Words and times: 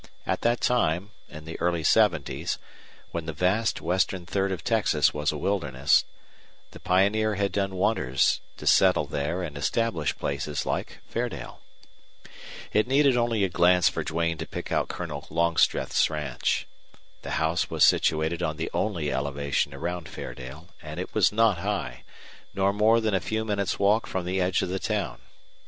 At 0.25 0.41
that 0.41 0.61
time, 0.61 1.11
in 1.29 1.45
the 1.45 1.59
early 1.61 1.83
seventies, 1.83 2.57
when 3.11 3.27
the 3.27 3.33
vast 3.33 3.81
western 3.81 4.25
third 4.25 4.51
of 4.51 4.63
Texas 4.63 5.13
was 5.13 5.31
a 5.31 5.37
wilderness, 5.37 6.05
the 6.71 6.79
pioneer 6.79 7.35
had 7.35 7.51
done 7.51 7.75
wonders 7.75 8.41
to 8.57 8.65
settle 8.65 9.05
there 9.05 9.43
and 9.43 9.55
establish 9.55 10.17
places 10.17 10.65
like 10.65 10.97
Fairdale. 11.07 11.61
It 12.73 12.87
needed 12.87 13.15
only 13.15 13.43
a 13.43 13.49
glance 13.49 13.89
for 13.89 14.03
Duane 14.03 14.39
to 14.39 14.47
pick 14.47 14.71
out 14.71 14.87
Colonel 14.87 15.27
Longstreth's 15.29 16.09
ranch. 16.09 16.65
The 17.21 17.37
house 17.37 17.69
was 17.69 17.83
situated 17.85 18.41
on 18.41 18.57
the 18.57 18.71
only 18.73 19.13
elevation 19.13 19.71
around 19.71 20.09
Fairdale, 20.09 20.69
and 20.81 20.99
it 20.99 21.13
was 21.13 21.31
not 21.31 21.59
high, 21.59 22.01
nor 22.55 22.73
more 22.73 23.01
than 23.01 23.13
a 23.13 23.19
few 23.19 23.45
minutes' 23.45 23.77
walk 23.77 24.07
from 24.07 24.25
the 24.25 24.41
edge 24.41 24.63
of 24.63 24.69
the 24.69 24.79
town. 24.79 25.19